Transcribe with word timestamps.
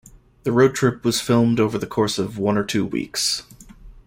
The 0.45 0.51
road 0.51 0.73
trip 0.73 1.05
was 1.05 1.21
filmed 1.21 1.59
over 1.59 1.77
the 1.77 1.85
course 1.85 2.17
of 2.17 2.39
one 2.39 2.57
or 2.57 2.63
two 2.63 2.83
weeks. 2.87 3.43